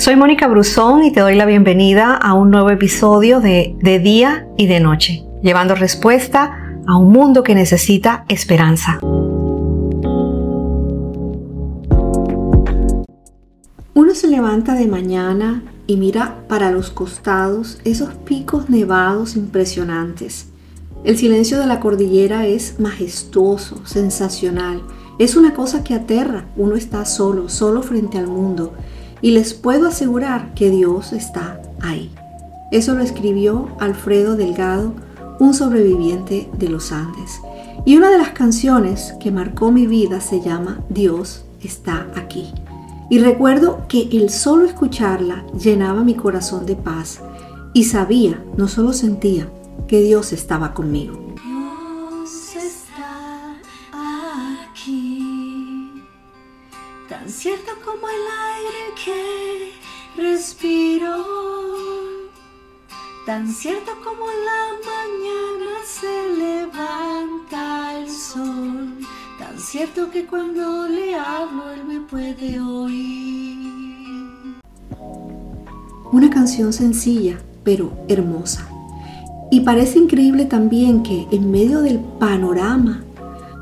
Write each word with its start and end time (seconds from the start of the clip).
Soy 0.00 0.16
Mónica 0.16 0.48
Brusón 0.48 1.04
y 1.04 1.12
te 1.12 1.20
doy 1.20 1.34
la 1.34 1.44
bienvenida 1.44 2.14
a 2.14 2.32
un 2.32 2.50
nuevo 2.50 2.70
episodio 2.70 3.38
de 3.40 3.76
De 3.82 3.98
Día 3.98 4.48
y 4.56 4.66
de 4.66 4.80
Noche, 4.80 5.26
llevando 5.42 5.74
respuesta 5.74 6.78
a 6.86 6.96
un 6.96 7.12
mundo 7.12 7.42
que 7.42 7.54
necesita 7.54 8.24
esperanza. 8.30 8.98
Uno 13.92 14.14
se 14.14 14.28
levanta 14.28 14.72
de 14.72 14.86
mañana 14.86 15.64
y 15.86 15.98
mira 15.98 16.46
para 16.48 16.70
los 16.70 16.88
costados 16.88 17.78
esos 17.84 18.14
picos 18.24 18.70
nevados 18.70 19.36
impresionantes. 19.36 20.46
El 21.04 21.18
silencio 21.18 21.58
de 21.58 21.66
la 21.66 21.78
cordillera 21.78 22.46
es 22.46 22.80
majestuoso, 22.80 23.82
sensacional. 23.84 24.80
Es 25.18 25.36
una 25.36 25.52
cosa 25.52 25.84
que 25.84 25.92
aterra. 25.92 26.46
Uno 26.56 26.76
está 26.76 27.04
solo, 27.04 27.50
solo 27.50 27.82
frente 27.82 28.16
al 28.16 28.28
mundo 28.28 28.72
y 29.22 29.32
les 29.32 29.54
puedo 29.54 29.88
asegurar 29.88 30.54
que 30.54 30.70
Dios 30.70 31.12
está 31.12 31.60
ahí. 31.80 32.10
Eso 32.70 32.94
lo 32.94 33.02
escribió 33.02 33.68
Alfredo 33.80 34.36
Delgado, 34.36 34.94
un 35.38 35.54
sobreviviente 35.54 36.48
de 36.56 36.68
los 36.68 36.92
Andes. 36.92 37.40
Y 37.84 37.96
una 37.96 38.10
de 38.10 38.18
las 38.18 38.30
canciones 38.30 39.14
que 39.20 39.30
marcó 39.30 39.72
mi 39.72 39.86
vida 39.86 40.20
se 40.20 40.40
llama 40.40 40.80
Dios 40.88 41.44
está 41.62 42.06
aquí. 42.14 42.52
Y 43.08 43.18
recuerdo 43.18 43.86
que 43.88 44.08
el 44.12 44.30
solo 44.30 44.66
escucharla 44.66 45.44
llenaba 45.58 46.04
mi 46.04 46.14
corazón 46.14 46.66
de 46.66 46.76
paz 46.76 47.20
y 47.72 47.84
sabía, 47.84 48.44
no 48.56 48.68
solo 48.68 48.92
sentía, 48.92 49.48
que 49.88 50.00
Dios 50.00 50.32
estaba 50.32 50.74
conmigo. 50.74 51.29
Tan 57.10 57.28
cierto 57.28 57.72
como 57.84 58.08
el 58.08 58.24
aire 58.54 58.94
que 59.04 59.72
respiro, 60.16 61.26
tan 63.26 63.52
cierto 63.52 63.90
como 64.04 64.26
la 64.26 64.78
mañana 64.86 65.82
se 65.84 66.28
levanta 66.38 67.98
el 67.98 68.08
sol, 68.08 69.00
tan 69.40 69.58
cierto 69.58 70.08
que 70.12 70.24
cuando 70.24 70.86
le 70.86 71.16
hablo 71.16 71.72
él 71.72 71.84
me 71.84 71.98
puede 71.98 72.60
oír. 72.60 74.60
Una 76.12 76.30
canción 76.30 76.72
sencilla, 76.72 77.40
pero 77.64 77.90
hermosa. 78.06 78.68
Y 79.50 79.62
parece 79.62 79.98
increíble 79.98 80.44
también 80.44 81.02
que 81.02 81.26
en 81.32 81.50
medio 81.50 81.80
del 81.80 81.98
panorama 81.98 83.02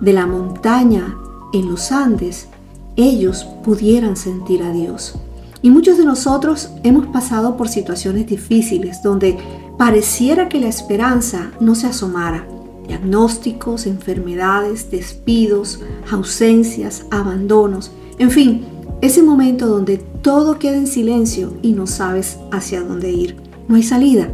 de 0.00 0.12
la 0.12 0.26
montaña 0.26 1.16
en 1.52 1.70
los 1.70 1.92
Andes, 1.92 2.48
ellos 2.96 3.44
pudieran 3.64 4.16
sentir 4.16 4.62
a 4.62 4.72
Dios. 4.72 5.14
Y 5.62 5.70
muchos 5.70 5.98
de 5.98 6.04
nosotros 6.04 6.70
hemos 6.82 7.06
pasado 7.06 7.56
por 7.56 7.68
situaciones 7.68 8.26
difíciles 8.26 9.02
donde 9.02 9.36
pareciera 9.78 10.48
que 10.48 10.60
la 10.60 10.68
esperanza 10.68 11.50
no 11.60 11.74
se 11.74 11.86
asomara. 11.86 12.46
Diagnósticos, 12.86 13.86
enfermedades, 13.86 14.90
despidos, 14.90 15.80
ausencias, 16.10 17.04
abandonos, 17.10 17.90
en 18.18 18.30
fin, 18.30 18.64
ese 19.02 19.22
momento 19.22 19.66
donde 19.66 19.98
todo 20.22 20.58
queda 20.58 20.76
en 20.76 20.86
silencio 20.86 21.52
y 21.62 21.72
no 21.72 21.86
sabes 21.86 22.38
hacia 22.50 22.80
dónde 22.80 23.10
ir. 23.10 23.36
No 23.68 23.76
hay 23.76 23.82
salida. 23.82 24.28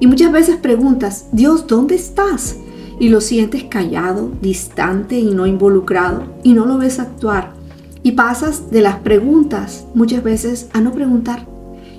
Y 0.00 0.06
muchas 0.06 0.30
veces 0.32 0.56
preguntas, 0.56 1.26
Dios, 1.32 1.66
¿dónde 1.66 1.94
estás? 1.94 2.56
Y 3.00 3.08
lo 3.08 3.20
sientes 3.20 3.64
callado, 3.64 4.30
distante 4.40 5.18
y 5.18 5.34
no 5.34 5.46
involucrado, 5.46 6.24
y 6.42 6.52
no 6.52 6.64
lo 6.64 6.78
ves 6.78 7.00
actuar. 7.00 7.54
Y 8.04 8.12
pasas 8.12 8.70
de 8.70 8.82
las 8.82 8.98
preguntas 8.98 9.86
muchas 9.94 10.22
veces 10.22 10.68
a 10.74 10.80
no 10.82 10.92
preguntar 10.92 11.46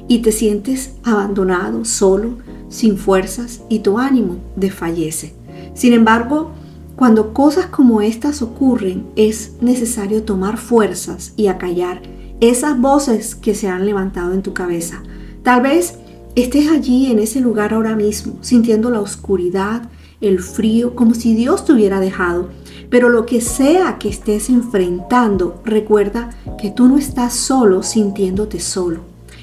y 0.07 0.19
te 0.19 0.31
sientes 0.31 0.93
abandonado, 1.03 1.83
solo, 1.83 2.37
sin 2.69 2.97
fuerzas 2.97 3.61
y 3.69 3.79
tu 3.79 3.97
ánimo 3.97 4.37
desfallece. 4.55 5.33
Sin 5.73 5.93
embargo, 5.93 6.51
cuando 6.95 7.33
cosas 7.33 7.65
como 7.65 8.01
estas 8.01 8.43
ocurren, 8.43 9.07
es 9.15 9.53
necesario 9.61 10.21
tomar 10.21 10.57
fuerzas 10.57 11.33
y 11.35 11.47
acallar 11.47 12.03
esas 12.39 12.79
voces 12.79 13.33
que 13.33 13.55
se 13.55 13.67
han 13.67 13.87
levantado 13.87 14.33
en 14.33 14.43
tu 14.43 14.53
cabeza. 14.53 15.01
Tal 15.41 15.63
vez 15.63 15.95
estés 16.35 16.69
allí 16.69 17.09
en 17.11 17.17
ese 17.17 17.39
lugar 17.39 17.73
ahora 17.73 17.95
mismo, 17.95 18.35
sintiendo 18.41 18.91
la 18.91 19.01
oscuridad, 19.01 19.89
el 20.21 20.39
frío, 20.39 20.95
como 20.95 21.15
si 21.15 21.33
Dios 21.33 21.65
te 21.65 21.73
hubiera 21.73 21.99
dejado 21.99 22.49
pero 22.95 23.09
lo 23.09 23.25
que 23.25 23.41
sea 23.41 23.97
que 23.99 24.07
estés 24.07 24.49
enfrentando, 24.49 25.59
recuerda 25.65 26.29
que 26.57 26.71
tú 26.71 26.87
no 26.87 26.97
estás 26.97 27.33
solo 27.33 27.83
sintiéndote 27.83 28.61
solo. 28.61 29.01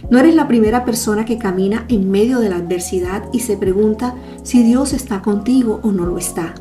No 0.08 0.18
eres 0.18 0.34
la 0.34 0.48
primera 0.48 0.86
persona 0.86 1.26
que 1.26 1.36
camina 1.36 1.84
en 1.90 2.10
medio 2.10 2.38
de 2.38 2.48
la 2.48 2.56
adversidad 2.56 3.24
y 3.30 3.40
se 3.40 3.58
pregunta 3.58 4.14
si 4.42 4.62
Dios 4.62 4.94
está 4.94 5.20
contigo 5.20 5.80
o 5.82 5.92
no 5.92 6.06
lo 6.06 6.16
está. 6.16 6.54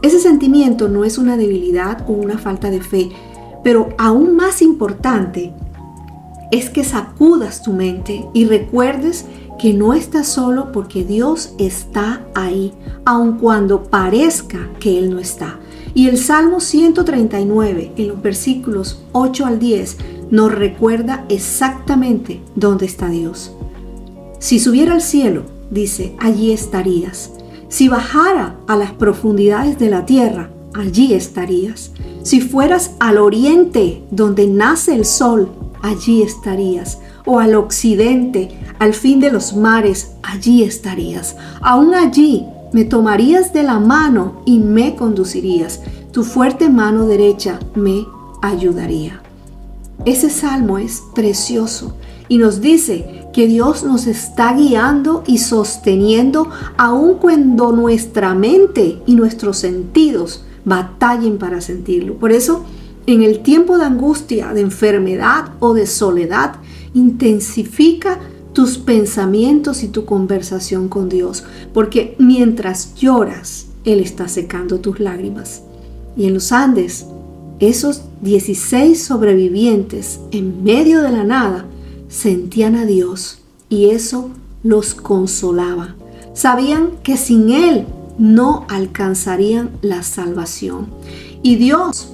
Ese 0.00 0.20
sentimiento 0.20 0.88
no 0.88 1.04
es 1.04 1.18
una 1.18 1.36
debilidad 1.36 2.08
o 2.08 2.12
una 2.12 2.38
falta 2.38 2.70
de 2.70 2.80
fe, 2.80 3.10
pero 3.62 3.90
aún 3.98 4.34
más 4.34 4.62
importante 4.62 5.52
es 6.50 6.70
que 6.70 6.82
sacudas 6.82 7.62
tu 7.62 7.74
mente 7.74 8.26
y 8.32 8.46
recuerdes 8.46 9.26
que 9.58 9.74
no 9.74 9.92
estás 9.92 10.26
solo 10.28 10.72
porque 10.72 11.04
Dios 11.04 11.52
está 11.58 12.22
ahí, 12.34 12.72
aun 13.04 13.36
cuando 13.36 13.82
parezca 13.82 14.70
que 14.80 14.98
Él 14.98 15.10
no 15.10 15.18
está. 15.18 15.58
Y 15.98 16.06
el 16.06 16.16
Salmo 16.16 16.60
139, 16.60 17.90
en 17.96 18.06
los 18.06 18.22
versículos 18.22 19.02
8 19.10 19.46
al 19.46 19.58
10, 19.58 19.96
nos 20.30 20.54
recuerda 20.54 21.24
exactamente 21.28 22.40
dónde 22.54 22.86
está 22.86 23.08
Dios. 23.08 23.50
Si 24.38 24.60
subiera 24.60 24.92
al 24.92 25.02
cielo, 25.02 25.42
dice, 25.72 26.14
allí 26.20 26.52
estarías. 26.52 27.32
Si 27.68 27.88
bajara 27.88 28.54
a 28.68 28.76
las 28.76 28.92
profundidades 28.92 29.80
de 29.80 29.90
la 29.90 30.06
tierra, 30.06 30.52
allí 30.72 31.14
estarías. 31.14 31.90
Si 32.22 32.40
fueras 32.40 32.92
al 33.00 33.18
oriente, 33.18 34.04
donde 34.12 34.46
nace 34.46 34.94
el 34.94 35.04
sol, 35.04 35.50
allí 35.82 36.22
estarías. 36.22 37.00
O 37.26 37.40
al 37.40 37.56
occidente, 37.56 38.50
al 38.78 38.94
fin 38.94 39.18
de 39.18 39.32
los 39.32 39.56
mares, 39.56 40.12
allí 40.22 40.62
estarías. 40.62 41.34
Aún 41.60 41.92
allí 41.92 42.46
me 42.72 42.84
tomarías 42.84 43.52
de 43.52 43.62
la 43.62 43.78
mano 43.78 44.42
y 44.44 44.58
me 44.58 44.94
conducirías. 44.94 45.80
Tu 46.12 46.24
fuerte 46.24 46.68
mano 46.68 47.06
derecha 47.06 47.58
me 47.74 48.06
ayudaría. 48.42 49.20
Ese 50.04 50.30
salmo 50.30 50.78
es 50.78 51.02
precioso 51.14 51.94
y 52.28 52.38
nos 52.38 52.60
dice 52.60 53.26
que 53.32 53.46
Dios 53.46 53.84
nos 53.84 54.06
está 54.06 54.52
guiando 54.52 55.22
y 55.26 55.38
sosteniendo 55.38 56.48
aun 56.76 57.14
cuando 57.14 57.72
nuestra 57.72 58.34
mente 58.34 59.02
y 59.06 59.14
nuestros 59.14 59.58
sentidos 59.58 60.44
batallen 60.64 61.38
para 61.38 61.60
sentirlo. 61.60 62.14
Por 62.14 62.32
eso, 62.32 62.64
en 63.06 63.22
el 63.22 63.40
tiempo 63.40 63.78
de 63.78 63.86
angustia, 63.86 64.52
de 64.52 64.60
enfermedad 64.60 65.50
o 65.60 65.74
de 65.74 65.86
soledad, 65.86 66.56
intensifica 66.94 68.18
tus 68.58 68.76
pensamientos 68.76 69.84
y 69.84 69.86
tu 69.86 70.04
conversación 70.04 70.88
con 70.88 71.08
Dios, 71.08 71.44
porque 71.72 72.16
mientras 72.18 72.92
lloras, 72.96 73.66
Él 73.84 74.00
está 74.00 74.26
secando 74.26 74.80
tus 74.80 74.98
lágrimas. 74.98 75.62
Y 76.16 76.26
en 76.26 76.34
los 76.34 76.50
Andes, 76.50 77.06
esos 77.60 78.02
16 78.22 79.00
sobrevivientes 79.00 80.18
en 80.32 80.64
medio 80.64 81.02
de 81.02 81.12
la 81.12 81.22
nada 81.22 81.66
sentían 82.08 82.74
a 82.74 82.84
Dios 82.84 83.38
y 83.68 83.90
eso 83.90 84.30
los 84.64 84.92
consolaba. 84.92 85.94
Sabían 86.34 86.90
que 87.04 87.16
sin 87.16 87.50
Él 87.50 87.86
no 88.18 88.66
alcanzarían 88.68 89.70
la 89.82 90.02
salvación. 90.02 90.88
Y 91.44 91.54
Dios 91.54 92.08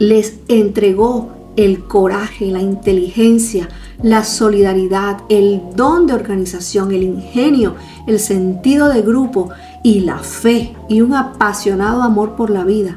les 0.00 0.34
entregó 0.48 1.28
el 1.54 1.84
coraje, 1.84 2.46
la 2.46 2.60
inteligencia, 2.60 3.68
la 4.02 4.24
solidaridad, 4.24 5.18
el 5.28 5.62
don 5.74 6.06
de 6.06 6.14
organización, 6.14 6.92
el 6.92 7.02
ingenio, 7.02 7.74
el 8.06 8.18
sentido 8.18 8.88
de 8.88 9.02
grupo 9.02 9.50
y 9.82 10.00
la 10.00 10.18
fe 10.18 10.74
y 10.88 11.00
un 11.00 11.14
apasionado 11.14 12.02
amor 12.02 12.36
por 12.36 12.50
la 12.50 12.64
vida 12.64 12.96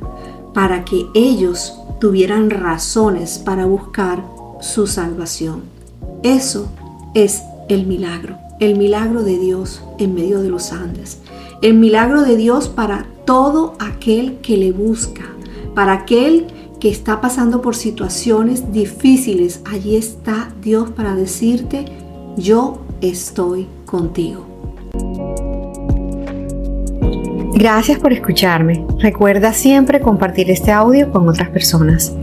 para 0.54 0.86
que 0.86 1.06
ellos 1.14 1.74
tuvieran 2.00 2.50
razones 2.50 3.40
para 3.40 3.66
buscar 3.66 4.24
su 4.62 4.88
salvación. 4.88 5.64
Eso 6.24 6.68
es 7.14 7.44
el 7.70 7.86
milagro, 7.86 8.38
el 8.60 8.78
milagro 8.78 9.24
de 9.24 9.38
Dios 9.38 9.82
en 9.98 10.14
medio 10.14 10.42
de 10.42 10.50
los 10.50 10.72
Andes, 10.72 11.20
el 11.62 11.74
milagro 11.74 12.24
de 12.24 12.38
Dios 12.38 12.70
para 12.70 13.06
todo 13.26 13.76
aquel 13.80 14.38
que 14.38 14.58
le 14.58 14.72
busca, 14.72 15.24
para 15.76 15.94
aquel 15.94 16.48
que 16.48 16.63
está 16.90 17.22
pasando 17.22 17.62
por 17.62 17.76
situaciones 17.76 18.72
difíciles, 18.72 19.62
allí 19.66 19.96
está 19.96 20.50
Dios 20.62 20.92
para 20.92 21.16
decirte, 21.16 21.86
yo 22.38 22.82
estoy 23.02 23.68
contigo. 23.86 24.46
Gracias 27.56 28.00
por 28.00 28.12
escucharme. 28.12 28.86
Recuerda 29.00 29.54
siempre 29.54 30.02
compartir 30.02 30.50
este 30.50 30.72
audio 30.72 31.12
con 31.12 31.30
otras 31.30 31.50
personas. 31.50 32.14